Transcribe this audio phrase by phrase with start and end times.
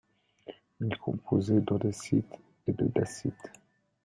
[0.79, 3.51] Il composé d'andésite et de dacite.